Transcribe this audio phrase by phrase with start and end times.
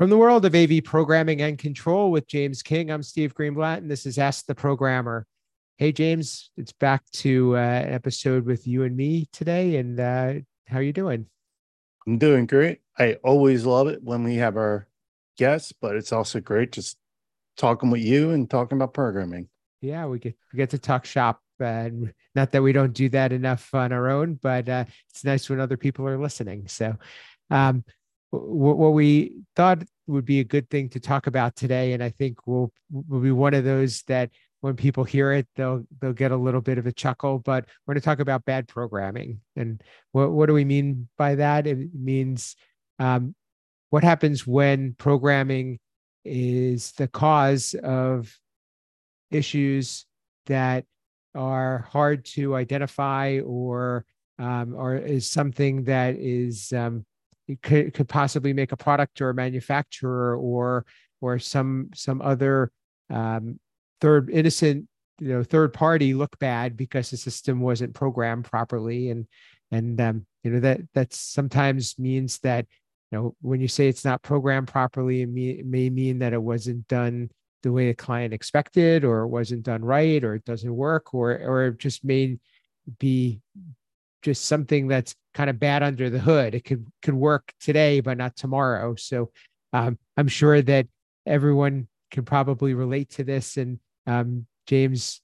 [0.00, 3.90] From the world of AV programming and control with James King, I'm Steve Greenblatt, and
[3.90, 5.26] this is Ask the Programmer.
[5.76, 9.76] Hey, James, it's back to uh, an episode with you and me today.
[9.76, 10.32] And uh,
[10.66, 11.26] how are you doing?
[12.06, 12.80] I'm doing great.
[12.98, 14.88] I always love it when we have our
[15.36, 16.96] guests, but it's also great just
[17.58, 19.50] talking with you and talking about programming.
[19.82, 21.42] Yeah, we get we get to talk shop.
[21.58, 25.26] And uh, not that we don't do that enough on our own, but uh, it's
[25.26, 26.68] nice when other people are listening.
[26.68, 26.96] So,
[27.50, 27.84] um,
[28.30, 32.46] what we thought would be a good thing to talk about today, and I think
[32.46, 34.30] will will be one of those that
[34.60, 37.38] when people hear it, they'll they'll get a little bit of a chuckle.
[37.38, 41.36] But we're going to talk about bad programming, and what what do we mean by
[41.36, 41.66] that?
[41.66, 42.56] It means
[42.98, 43.34] um,
[43.90, 45.78] what happens when programming
[46.24, 48.36] is the cause of
[49.30, 50.06] issues
[50.46, 50.84] that
[51.34, 54.04] are hard to identify or
[54.38, 57.04] um, or is something that is um,
[57.62, 60.86] could could possibly make a product or a manufacturer or
[61.20, 62.72] or some some other
[63.10, 63.58] um,
[64.00, 64.86] third innocent
[65.20, 69.10] you know third party look bad because the system wasn't programmed properly.
[69.10, 69.26] And
[69.70, 72.66] and um, you know that that sometimes means that
[73.10, 76.32] you know when you say it's not programmed properly it may, it may mean that
[76.32, 77.30] it wasn't done
[77.62, 81.32] the way the client expected or it wasn't done right or it doesn't work or
[81.32, 82.38] or it just may
[82.98, 83.40] be
[84.22, 86.54] just something that's kind of bad under the hood.
[86.54, 88.94] It could could work today, but not tomorrow.
[88.96, 89.30] So
[89.72, 90.86] um, I'm sure that
[91.26, 93.56] everyone can probably relate to this.
[93.56, 95.20] And um, James,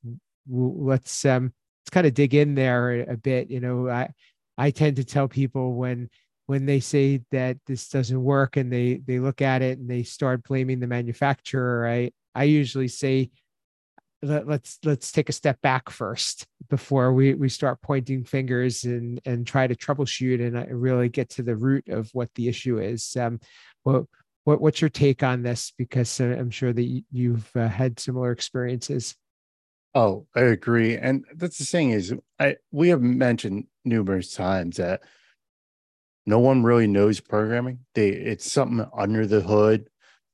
[0.48, 3.50] let's um, let's kind of dig in there a bit.
[3.50, 4.10] You know, I
[4.56, 6.08] I tend to tell people when
[6.46, 10.02] when they say that this doesn't work and they they look at it and they
[10.02, 11.88] start blaming the manufacturer.
[11.88, 13.30] I I usually say
[14.26, 19.20] let, let's let's take a step back first before we we start pointing fingers and
[19.24, 22.78] and try to troubleshoot and uh, really get to the root of what the issue
[22.78, 23.16] is.
[23.16, 23.40] Um,
[23.82, 24.04] what
[24.44, 25.72] what what's your take on this?
[25.76, 29.14] Because uh, I'm sure that you've uh, had similar experiences.
[29.94, 35.02] Oh, I agree, and that's the thing is, I we have mentioned numerous times that
[36.26, 37.80] no one really knows programming.
[37.94, 39.88] They it's something under the hood.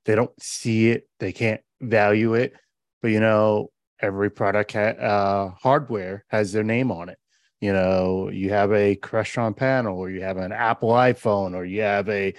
[0.04, 1.08] They don't see it.
[1.20, 2.54] They can't value it.
[3.02, 3.71] But you know,
[4.02, 7.18] every product ha- uh, hardware has their name on it.
[7.60, 11.82] You know, you have a Crestron panel, or you have an Apple iPhone, or you
[11.82, 12.34] have a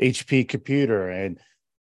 [0.00, 1.38] HP computer, and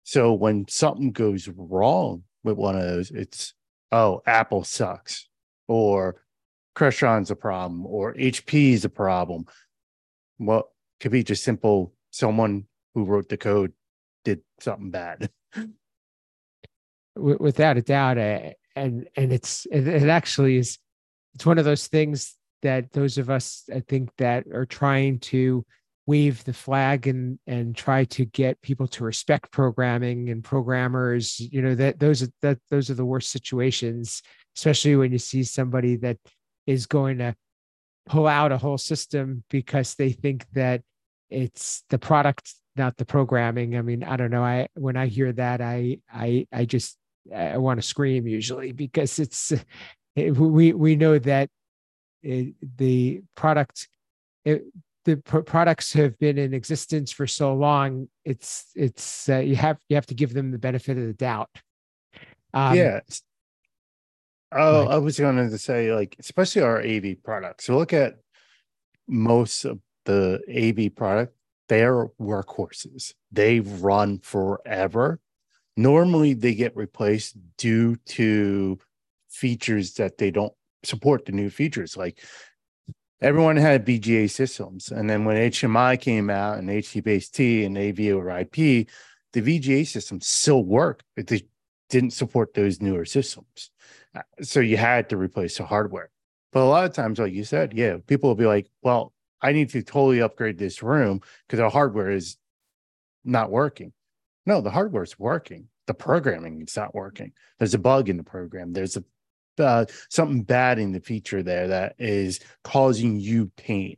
[0.03, 3.55] so when something goes wrong with one of those, it's
[3.93, 5.29] oh, Apple sucks,
[5.69, 6.23] or
[6.77, 9.47] Crestron's a problem, or HP's a problem.
[10.39, 10.71] Well,
[11.01, 11.95] could be just simple.
[12.11, 13.73] Someone who wrote the code
[14.25, 15.31] did something bad.
[17.17, 18.19] Without a doubt,
[18.77, 20.79] and and it's it, it actually is
[21.35, 25.65] it's one of those things that those of us I think that are trying to
[26.07, 31.62] wave the flag and and try to get people to respect programming and programmers you
[31.62, 34.23] know that those are that those are the worst situations
[34.57, 36.19] especially when you see somebody that
[36.67, 37.35] is going to
[38.06, 40.83] pull out a whole system because they think that
[41.31, 43.77] it's the product not the programming.
[43.77, 44.45] I mean i don't know.
[44.45, 46.99] I when i hear that i i i just
[47.35, 49.53] I want to scream usually because it's
[50.17, 51.49] it, we we know that
[52.23, 53.89] it, the product
[54.45, 54.65] it,
[55.05, 58.09] the products have been in existence for so long.
[58.25, 61.51] It's it's uh, you have you have to give them the benefit of the doubt.
[62.53, 63.01] Um, yeah.
[64.53, 67.67] Oh, I was going to say like especially our AV products.
[67.67, 68.15] So look at
[69.09, 71.35] most of the AV product.
[71.69, 73.15] They're workhorses.
[73.33, 75.19] They run forever
[75.77, 78.79] Normally, they get replaced due to
[79.29, 80.53] features that they don't
[80.85, 81.97] support the new features.
[81.97, 82.21] Like
[83.21, 88.31] everyone had VGA systems, and then when HDMI came out and HDBaseT and AV over
[88.39, 88.89] IP,
[89.33, 91.43] the VGA systems still work, but they
[91.91, 93.71] didn't support those newer systems.
[94.15, 96.11] Uh, so you had to replace the hardware.
[96.53, 99.12] But a lot of times, like you said, yeah, people will be like, well,
[99.43, 102.37] I need to totally upgrade this room because the hardware is
[103.25, 103.93] not working.
[104.47, 105.69] No, the hardware's working.
[105.87, 107.32] The programming is not working.
[107.58, 108.73] There's a bug in the program.
[108.73, 109.05] There's a
[109.58, 113.96] uh, something bad in the feature there that is causing you pain.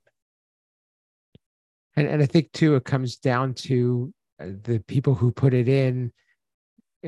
[1.97, 5.69] And and I think too, it comes down to uh, the people who put it
[5.69, 6.13] in.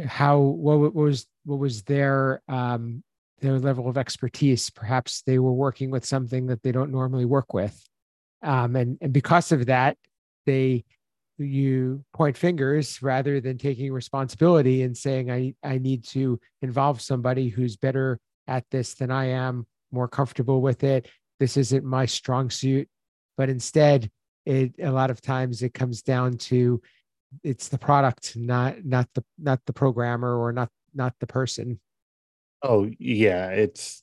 [0.06, 3.02] How what was what was their um,
[3.40, 4.70] their level of expertise?
[4.70, 7.86] Perhaps they were working with something that they don't normally work with,
[8.42, 9.98] um, and and because of that,
[10.46, 10.84] they
[11.38, 17.48] you point fingers rather than taking responsibility and saying I, I need to involve somebody
[17.48, 21.08] who's better at this than I am, more comfortable with it.
[21.38, 22.88] This isn't my strong suit.
[23.36, 24.10] But instead,
[24.44, 26.80] it a lot of times it comes down to
[27.44, 31.78] it's the product, not not the not the programmer or not not the person.
[32.62, 34.02] Oh yeah, it's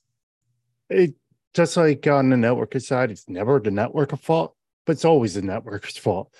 [0.89, 1.15] it
[1.53, 4.55] just like on the network side, it's never the network's fault,
[4.85, 6.33] but it's always the network's fault.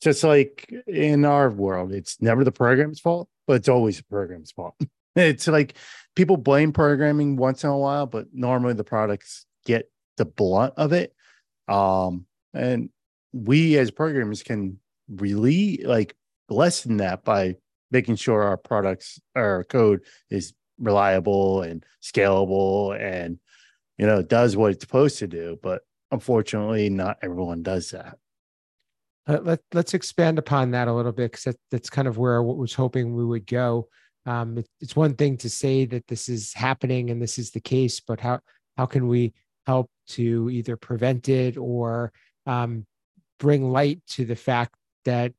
[0.00, 4.52] Just like in our world, it's never the program's fault, but it's always the program's
[4.52, 4.74] fault.
[5.16, 5.74] it's like
[6.14, 10.92] people blame programming once in a while, but normally the products get the blunt of
[10.92, 11.14] it.
[11.66, 12.90] Um, and
[13.32, 14.78] we as programmers can
[15.08, 16.16] really like
[16.48, 17.56] lessen that by
[17.90, 23.38] making sure our products, our code is reliable and scalable and
[23.98, 25.58] you know does what it's supposed to do.
[25.62, 28.18] But unfortunately, not everyone does that.
[29.28, 32.38] Uh, let, let's expand upon that a little bit because that, that's kind of where
[32.38, 33.88] I was hoping we would go.
[34.24, 37.60] Um, it, it's one thing to say that this is happening and this is the
[37.60, 38.40] case, but how
[38.76, 39.34] how can we
[39.66, 42.12] help to either prevent it or
[42.46, 42.86] um,
[43.38, 45.32] bring light to the fact that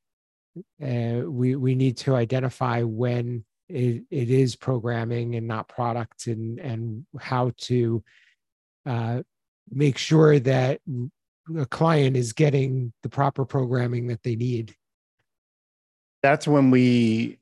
[0.83, 6.59] uh, we we need to identify when it, it is programming and not product and
[6.59, 8.03] and how to
[8.85, 9.21] uh,
[9.71, 10.79] make sure that
[11.57, 14.75] a client is getting the proper programming that they need
[16.21, 17.39] that's when we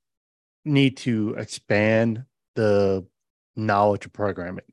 [0.65, 2.23] need to expand
[2.55, 3.05] the
[3.55, 4.65] knowledge of programming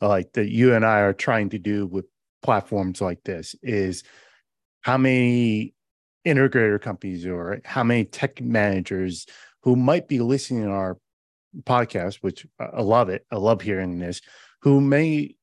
[0.00, 2.04] like that you and i are trying to do with
[2.42, 4.02] platforms like this is
[4.82, 5.74] how many
[6.26, 9.26] integrator companies or how many tech managers
[9.62, 10.98] who might be listening to our
[11.62, 13.24] podcast, which uh, I love it.
[13.30, 14.20] I love hearing this,
[14.60, 15.36] who may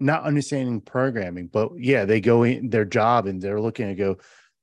[0.00, 4.16] not understanding programming, but yeah, they go in their job and they're looking to go,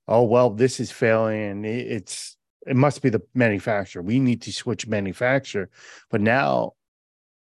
[0.07, 4.01] oh, well, this is failing and it's, it must be the manufacturer.
[4.01, 5.69] We need to switch manufacturer.
[6.09, 6.73] But now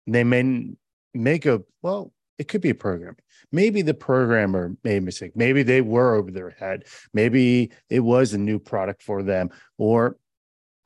[0.07, 0.71] they may
[1.15, 3.17] make a, well, it could be a program.
[3.53, 5.33] Maybe the programmer made a mistake.
[5.37, 6.85] Maybe they were over their head.
[7.13, 9.51] Maybe it was a new product for them.
[9.77, 10.17] Or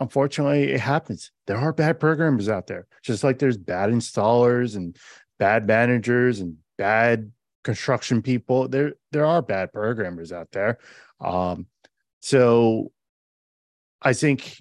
[0.00, 1.30] unfortunately, it happens.
[1.46, 4.96] There are bad programmers out there, just like there's bad installers and
[5.38, 7.32] bad managers and bad
[7.64, 8.68] construction people.
[8.68, 10.78] There, there are bad programmers out there.
[11.20, 11.66] Um,
[12.20, 12.92] so
[14.02, 14.60] I think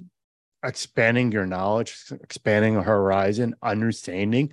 [0.63, 4.51] expanding your knowledge, expanding a horizon, understanding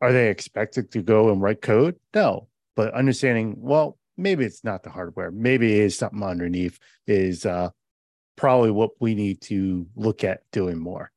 [0.00, 1.96] are they expected to go and write code?
[2.14, 5.30] No, but understanding, well, maybe it's not the hardware.
[5.30, 7.70] Maybe it is something underneath is uh,
[8.36, 11.10] probably what we need to look at doing more.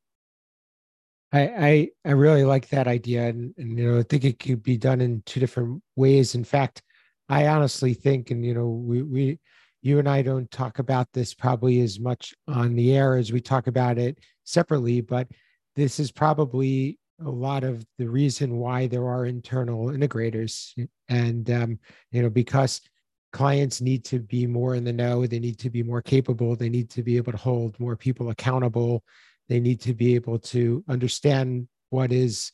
[1.32, 4.62] I, I, I really like that idea, and, and you know I think it could
[4.62, 6.34] be done in two different ways.
[6.34, 6.82] In fact,
[7.28, 9.38] I honestly think, and you know we we
[9.82, 13.40] you and I don't talk about this probably as much on the air as we
[13.40, 15.28] talk about it separately, but
[15.74, 20.72] this is probably a lot of the reason why there are internal integrators
[21.08, 21.78] and um,
[22.10, 22.80] you know because
[23.32, 26.68] clients need to be more in the know they need to be more capable they
[26.68, 29.04] need to be able to hold more people accountable
[29.48, 32.52] they need to be able to understand what is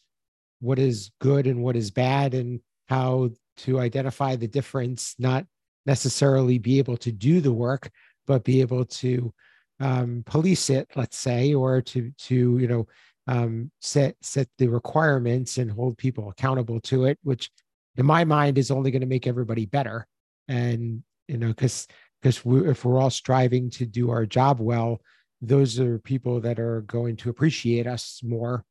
[0.61, 5.46] what is good and what is bad and how to identify the difference not
[5.87, 7.90] necessarily be able to do the work
[8.26, 9.32] but be able to
[9.81, 12.87] um, police it let's say or to to you know
[13.29, 17.50] um, set set the requirements and hold people accountable to it, which
[17.96, 20.06] in my mind is only going to make everybody better.
[20.49, 21.87] And you know, because
[22.23, 25.00] because if we're all striving to do our job well,
[25.40, 28.64] those are people that are going to appreciate us more.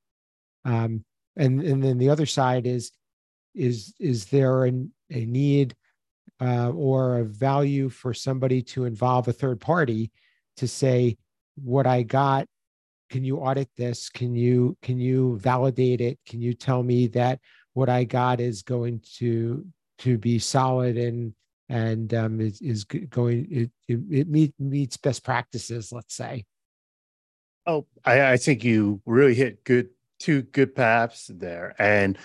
[0.66, 1.04] Um,
[1.36, 2.92] and and then the other side is
[3.56, 5.76] is is there an, a need
[6.42, 10.12] uh, or a value for somebody to involve a third party
[10.58, 11.18] to say
[11.56, 12.48] what I got
[13.10, 14.10] can you audit this?
[14.10, 16.20] Can you can you validate it?
[16.28, 17.40] Can you tell me that
[17.78, 19.64] what i got is going to
[20.00, 21.32] to be solid and
[21.70, 26.44] and um, is, is going it, it, it meet, meets best practices let's say
[27.68, 32.18] oh I, I think you really hit good two good paths there and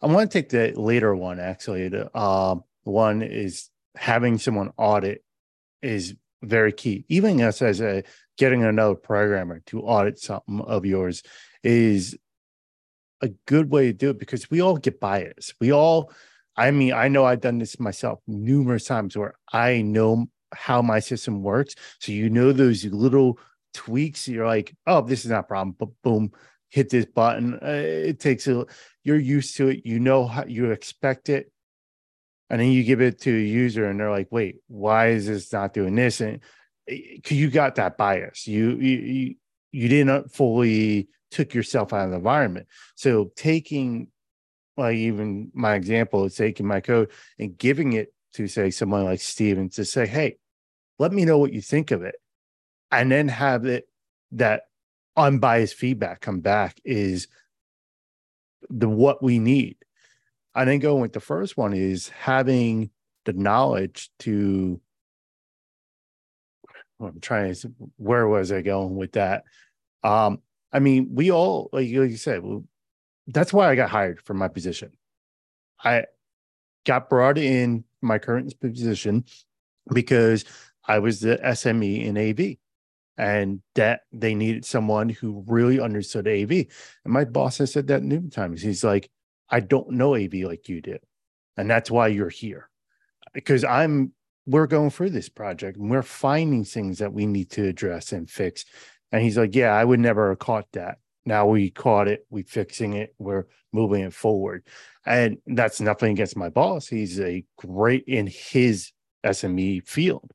[0.00, 5.22] i want to take the later one actually the um, one is having someone audit
[5.82, 8.04] is very key even us as a
[8.38, 11.22] getting another programmer to audit something of yours
[11.62, 12.16] is
[13.22, 15.54] a good way to do it because we all get biased.
[15.60, 16.12] We all,
[16.56, 21.00] I mean, I know I've done this myself numerous times where I know how my
[21.00, 21.74] system works.
[22.00, 23.38] So you know those little
[23.76, 24.26] tweaks.
[24.26, 26.32] You're like, oh, this is not a problem, but boom,
[26.68, 27.54] hit this button.
[27.54, 28.66] Uh, it takes a.
[29.04, 29.84] You're used to it.
[29.84, 31.52] You know how you expect it,
[32.50, 35.52] and then you give it to a user, and they're like, wait, why is this
[35.52, 36.20] not doing this?
[36.20, 36.40] And
[36.86, 38.46] because you got that bias.
[38.46, 39.34] You you
[39.72, 42.66] you didn't fully took yourself out of the environment.
[42.94, 44.08] So taking
[44.76, 49.20] like even my example is taking my code and giving it to say someone like
[49.20, 50.36] Steven to say, hey,
[50.98, 52.16] let me know what you think of it.
[52.90, 53.88] And then have it
[54.32, 54.62] that
[55.16, 57.28] unbiased feedback come back is
[58.68, 59.76] the what we need.
[60.54, 62.90] I think going with the first one is having
[63.24, 64.80] the knowledge to
[67.00, 69.44] I'm trying to where was I going with that?
[70.02, 70.40] Um,
[70.72, 72.42] I mean, we all like you said,
[73.26, 74.92] that's why I got hired for my position.
[75.82, 76.04] I
[76.84, 79.24] got brought in my current position
[79.92, 80.44] because
[80.86, 82.56] I was the SME in AV
[83.18, 86.50] and that they needed someone who really understood AV.
[86.50, 86.68] And
[87.04, 88.62] my boss has said that numerous times.
[88.62, 89.10] He's like,
[89.48, 90.98] I don't know AV like you do.
[91.56, 92.68] And that's why you're here.
[93.32, 94.12] Because I'm
[94.46, 98.30] we're going through this project and we're finding things that we need to address and
[98.30, 98.64] fix.
[99.12, 100.98] And he's like, Yeah, I would never have caught that.
[101.24, 104.64] Now we caught it, we fixing it, we're moving it forward.
[105.04, 106.86] And that's nothing against my boss.
[106.86, 108.92] He's a great in his
[109.24, 110.30] SME field.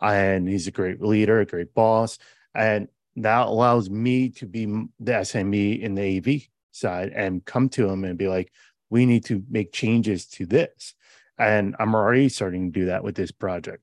[0.00, 2.18] And he's a great leader, a great boss.
[2.54, 7.88] And that allows me to be the SME in the AV side and come to
[7.88, 8.52] him and be like,
[8.88, 10.94] we need to make changes to this.
[11.38, 13.82] And I'm already starting to do that with this project.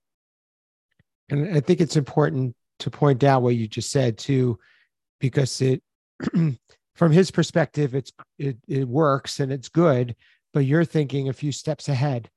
[1.30, 4.60] And I think it's important to point out what you just said too,
[5.20, 5.82] because it,
[6.96, 10.16] from his perspective, it's it it works and it's good,
[10.54, 12.30] but you're thinking a few steps ahead,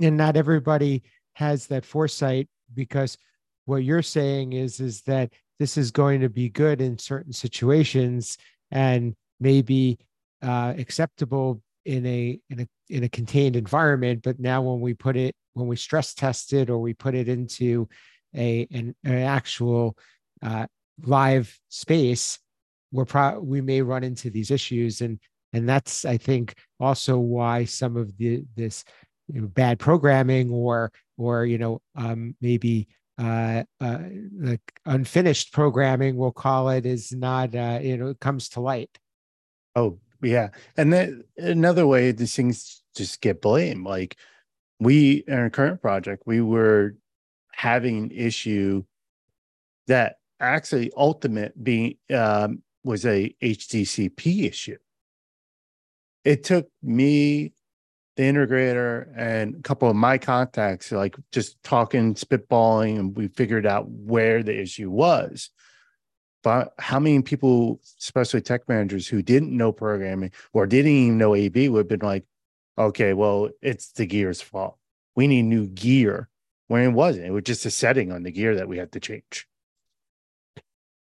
[0.00, 1.02] and not everybody
[1.34, 3.16] has that foresight because
[3.64, 8.38] what you're saying is is that this is going to be good in certain situations
[8.70, 9.98] and maybe
[10.42, 14.22] uh, acceptable in a in a in a contained environment.
[14.22, 17.28] But now when we put it when we stress test it or we put it
[17.28, 17.88] into
[18.34, 19.96] a an, an actual
[20.42, 20.66] uh,
[21.04, 22.38] live space
[22.92, 25.00] we're pro- we may run into these issues.
[25.00, 25.18] And
[25.54, 28.84] and that's i think also why some of the this
[29.28, 30.90] you know, bad programming or
[31.22, 32.88] or you know um, maybe
[33.18, 33.98] uh, uh,
[34.38, 38.98] like unfinished programming we'll call it is not uh, you know it comes to light.
[39.76, 40.50] Oh yeah.
[40.76, 44.16] And then another way these things just get blamed like
[44.78, 46.96] we in our current project we were
[47.52, 48.84] having an issue
[49.86, 54.78] that actually ultimate being um, was a hdcp issue.
[56.24, 57.52] It took me
[58.16, 63.66] the integrator and a couple of my contacts, like just talking, spitballing, and we figured
[63.66, 65.50] out where the issue was.
[66.42, 71.34] But how many people, especially tech managers who didn't know programming or didn't even know
[71.34, 72.24] AV would have been like,
[72.76, 74.76] okay, well, it's the gear's fault.
[75.14, 76.28] We need new gear
[76.66, 77.26] when it wasn't.
[77.26, 79.46] It was just a setting on the gear that we had to change.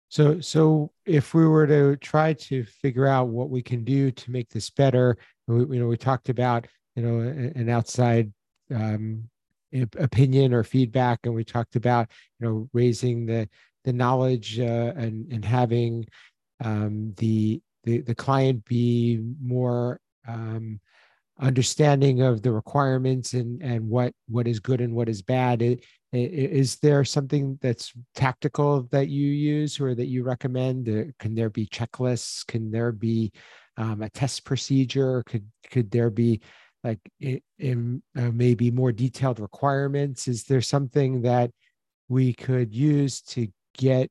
[0.08, 4.30] So, so if we were to try to figure out what we can do to
[4.30, 5.16] make this better,
[5.46, 8.32] we, you know, we talked about you know an outside
[8.74, 9.28] um,
[9.98, 12.08] opinion or feedback and we talked about
[12.38, 13.48] you know raising the
[13.84, 16.04] the knowledge uh, and and having
[16.62, 20.80] um, the, the the client be more um,
[21.40, 25.62] understanding of the requirements and and what what is good and what is bad.
[25.62, 30.88] It, it, is there something that's tactical that you use or that you recommend?
[30.88, 32.46] Uh, can there be checklists?
[32.46, 33.32] Can there be
[33.76, 35.24] um, a test procedure?
[35.24, 36.40] Could could there be
[36.84, 37.00] like
[37.58, 40.28] in, uh, maybe more detailed requirements?
[40.28, 41.50] Is there something that
[42.08, 44.10] we could use to get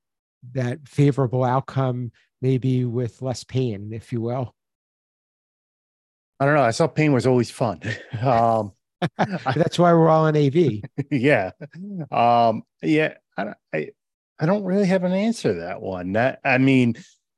[0.54, 2.12] that favorable outcome,
[2.42, 4.56] maybe with less pain, if you will?
[6.40, 6.64] I don't know.
[6.64, 7.82] I saw pain was always fun.
[8.22, 8.74] Um,
[9.18, 10.82] That's why we're all in AV.
[11.12, 11.52] yeah.
[12.12, 13.16] Um, yeah.
[13.36, 13.90] I, I,
[14.40, 16.14] I don't really have an answer to that one.
[16.14, 16.96] That I mean,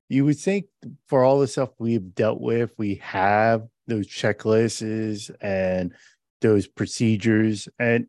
[0.10, 0.66] you would think
[1.08, 5.94] for all the stuff we've dealt with, we have those checklists and
[6.42, 7.68] those procedures.
[7.80, 8.08] And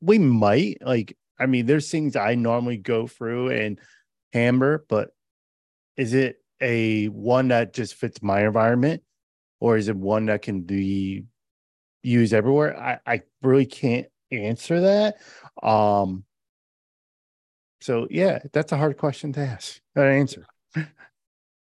[0.00, 3.78] we might like i mean there's things i normally go through and
[4.32, 5.10] hammer but
[6.00, 9.02] is it a one that just fits my environment?
[9.60, 11.24] Or is it one that can be
[12.02, 12.78] used everywhere?
[12.78, 15.16] I i really can't answer that.
[15.62, 16.24] Um
[17.82, 20.46] so yeah that's a hard question to ask that answer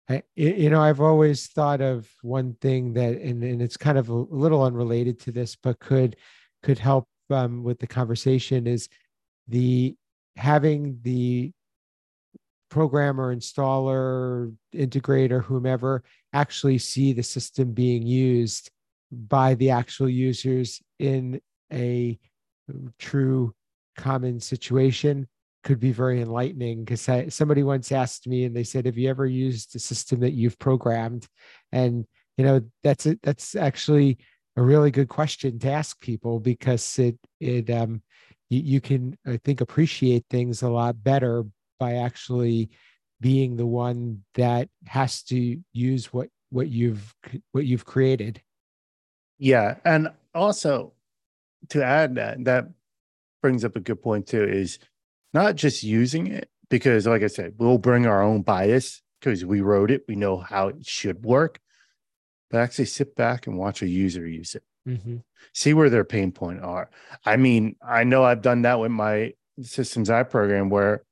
[0.09, 4.09] I, you know, I've always thought of one thing that, and, and it's kind of
[4.09, 6.15] a little unrelated to this, but could
[6.63, 8.89] could help um, with the conversation is
[9.47, 9.95] the
[10.35, 11.51] having the
[12.69, 18.69] programmer, installer, integrator, whomever actually see the system being used
[19.11, 21.39] by the actual users in
[21.71, 22.19] a
[22.97, 23.53] true
[23.95, 25.27] common situation
[25.63, 29.25] could be very enlightening because somebody once asked me and they said have you ever
[29.25, 31.27] used a system that you've programmed?
[31.71, 32.05] And
[32.37, 34.17] you know that's it that's actually
[34.55, 38.01] a really good question to ask people because it it um
[38.49, 41.43] you, you can i think appreciate things a lot better
[41.79, 42.69] by actually
[43.21, 47.13] being the one that has to use what what you've
[47.51, 48.41] what you've created.
[49.37, 50.93] Yeah and also
[51.69, 52.69] to add that that
[53.41, 54.79] brings up a good point too is
[55.33, 59.61] not just using it because like i said we'll bring our own bias because we
[59.61, 61.59] wrote it we know how it should work
[62.49, 65.17] but actually sit back and watch a user use it mm-hmm.
[65.53, 66.89] see where their pain point are
[67.25, 71.03] i mean i know i've done that with my systems i program where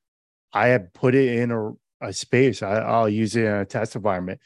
[0.54, 1.72] i have put it in a,
[2.02, 4.40] a space I, will use it in a test environment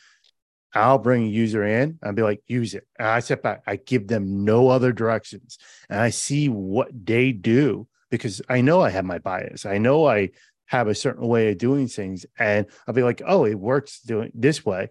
[0.74, 2.88] I'll bring a user in and be like, use it.
[2.98, 5.58] And I step back, I give them no other directions
[5.90, 9.66] and I see what they do because I know I have my bias.
[9.66, 10.30] I know I
[10.68, 12.26] have a certain way of doing things.
[12.38, 14.90] And I'll be like, oh, it works doing this way.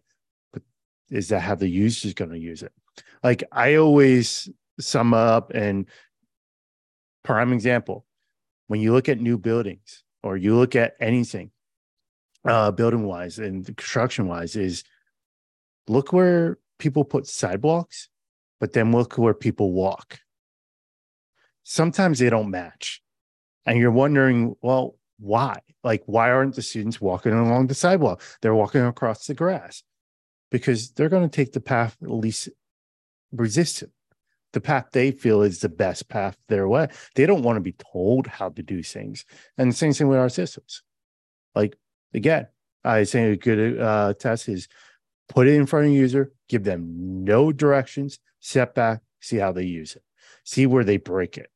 [0.53, 0.62] But
[1.11, 2.73] is that how the user is going to use it?
[3.23, 4.49] Like I always
[4.79, 5.87] sum up and
[7.23, 8.05] prime example,
[8.67, 11.50] when you look at new buildings or you look at anything,
[12.45, 14.85] uh, building wise and construction wise, is
[15.89, 18.09] look where people put sidewalks,
[18.59, 20.21] but then look where people walk.
[21.62, 23.03] Sometimes they don't match.
[23.67, 25.61] And you're wondering, well, why?
[25.85, 28.23] Like, why aren't the students walking along the sidewalk?
[28.40, 29.83] They're walking across the grass
[30.50, 32.49] because they're going to take the path least
[33.33, 33.93] resistant,
[34.52, 36.88] the path they feel is the best path their way.
[37.14, 39.25] They don't want to be told how to do things.
[39.57, 40.83] And the same thing with our systems.
[41.55, 41.76] Like,
[42.14, 42.49] again,
[42.85, 44.69] I say a good uh, test is
[45.29, 49.52] put it in front of a user, give them no directions, step back, see how
[49.52, 50.02] they use it,
[50.45, 51.50] see where they break it.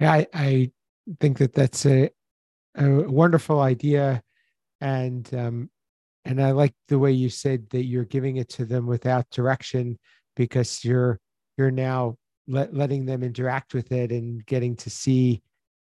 [0.00, 0.70] I, I
[1.20, 2.10] think that that's a,
[2.76, 4.22] a wonderful idea,
[4.80, 5.70] and um,
[6.24, 9.98] and I like the way you said that you're giving it to them without direction
[10.36, 11.20] because you're
[11.56, 12.16] you're now
[12.48, 15.42] let, letting them interact with it and getting to see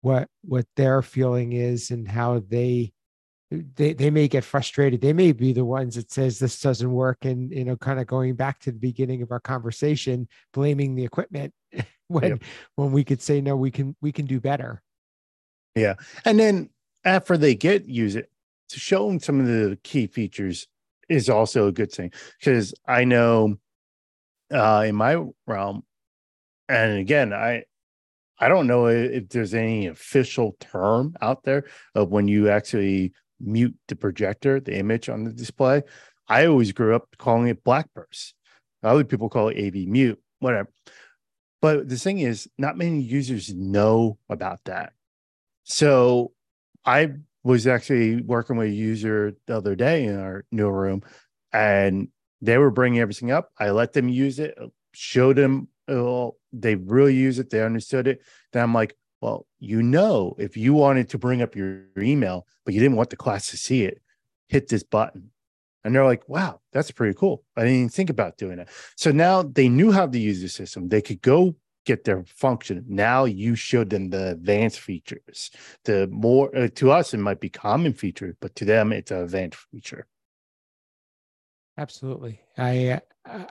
[0.02, 2.94] what what their feeling is and how they
[3.52, 5.02] they they may get frustrated.
[5.02, 8.08] They may be the ones that says this doesn't work and you know kind of
[8.08, 11.54] going back to the beginning of our conversation blaming the equipment
[12.10, 12.44] when yep.
[12.76, 14.82] when we could say no we can we can do better
[15.76, 15.96] yeah
[16.26, 16.70] and then
[17.06, 18.30] after they get use it
[18.68, 20.68] to show them some of the key features
[21.08, 23.56] is also a good thing because i know
[24.54, 25.84] uh in my realm
[26.68, 27.64] and again i
[28.40, 33.76] I don't know if there's any official term out there of when you actually mute
[33.88, 35.84] the projector, the image on the display.
[36.28, 38.36] I always grew up calling it black burst.
[38.82, 40.70] Other people call it AV mute, whatever.
[41.62, 44.94] But the thing is, not many users know about that.
[45.64, 46.32] So
[46.86, 51.04] I was actually working with a user the other day in our new room,
[51.52, 52.10] and
[52.42, 53.52] they were bringing everything up.
[53.58, 54.58] I let them use it,
[54.94, 58.22] showed them, oh, they really use it, they understood it.
[58.54, 62.74] Then I'm like, well, you know, if you wanted to bring up your, email, but
[62.74, 64.02] you didn't want the class to see it,
[64.48, 65.32] hit this button.
[65.84, 67.44] And they're like, wow, that's pretty cool.
[67.56, 68.70] I didn't even think about doing it.
[68.98, 70.90] So now they knew how to use the system.
[70.90, 72.84] They could go get their function.
[72.88, 75.50] Now you showed them the advanced features.
[75.86, 79.24] The more uh, to us, it might be common feature, but to them, it's an
[79.24, 80.06] advanced feature.
[81.78, 82.42] Absolutely.
[82.58, 83.46] I, uh,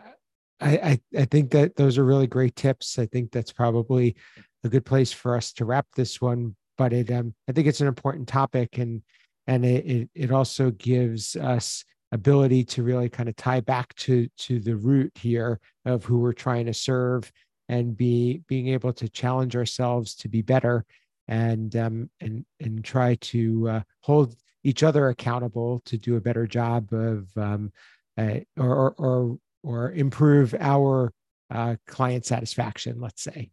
[0.60, 2.98] I, I, I think that those are really great tips.
[2.98, 4.16] I think that's probably
[4.64, 6.54] a good place for us to wrap this one.
[6.76, 9.02] But it, um, I think it's an important topic, and
[9.48, 14.28] and it, it, it also gives us ability to really kind of tie back to
[14.38, 17.30] to the root here of who we're trying to serve,
[17.68, 20.84] and be being able to challenge ourselves to be better,
[21.28, 26.46] and um, and and try to uh, hold each other accountable to do a better
[26.46, 27.72] job of um,
[28.16, 31.12] uh, or, or or improve our
[31.50, 33.00] uh, client satisfaction.
[33.00, 33.50] Let's say.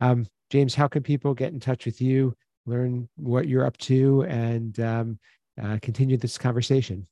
[0.00, 2.34] Um, James, how can people get in touch with you,
[2.66, 5.18] learn what you're up to, and um,
[5.60, 7.06] uh, continue this conversation?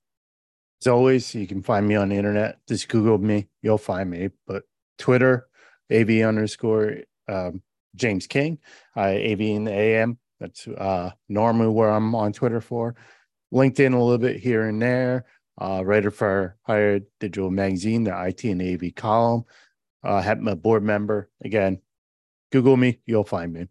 [0.82, 2.58] As always, you can find me on the internet.
[2.68, 4.30] Just Google me, you'll find me.
[4.46, 4.64] But
[4.98, 5.48] Twitter,
[5.92, 7.62] AV underscore um,
[7.94, 8.58] James King,
[8.96, 10.18] uh, AV in the AM.
[10.40, 12.96] That's uh, normally where I'm on Twitter for.
[13.52, 15.24] LinkedIn a little bit here and there.
[15.60, 19.44] Uh, writer for Higher Digital Magazine, the IT and AV column.
[20.02, 21.80] Uh, have a board member again.
[22.50, 23.68] Google me, you'll find me.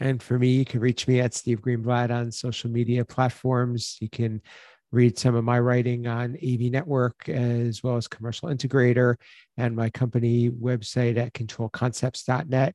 [0.00, 3.98] And for me, you can reach me at Steve Greenblatt on social media platforms.
[4.00, 4.40] You can
[4.92, 9.16] read some of my writing on AV Network as well as Commercial Integrator
[9.56, 12.74] and my company website at controlconcepts.net.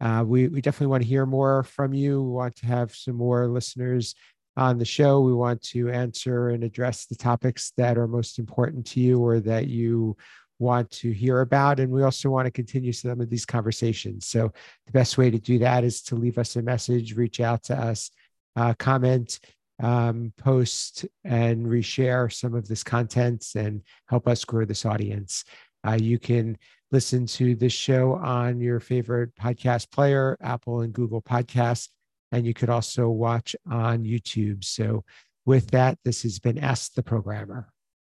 [0.00, 2.22] Uh, we, we definitely want to hear more from you.
[2.22, 4.14] We want to have some more listeners
[4.56, 5.20] on the show.
[5.20, 9.40] We want to answer and address the topics that are most important to you or
[9.40, 10.16] that you
[10.58, 11.80] want to hear about.
[11.80, 14.26] And we also want to continue some of these conversations.
[14.26, 14.52] So
[14.86, 17.76] the best way to do that is to leave us a message, reach out to
[17.76, 18.10] us,
[18.56, 19.40] uh, comment,
[19.80, 25.44] um, post, and reshare some of this content and help us grow this audience.
[25.86, 26.58] Uh, you can
[26.92, 31.88] listen to this show on your favorite podcast player, Apple and Google Podcasts.
[32.32, 34.64] And you could also watch on YouTube.
[34.64, 35.04] So,
[35.46, 37.72] with that, this has been Ask the Programmer.